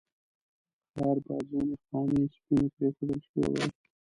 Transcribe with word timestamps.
خیر 0.93 1.17
باید 1.25 1.45
ځینې 1.51 1.75
خانې 1.85 2.23
سپینې 2.35 2.67
پرېښودل 2.75 3.19
شوې 3.27 3.45
وای. 3.51 3.67